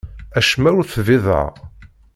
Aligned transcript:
Acemma 0.37 0.69
ur 0.79 0.85
t-nbiḍeɣ. 0.85 1.47